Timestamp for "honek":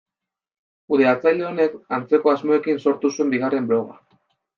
1.49-1.75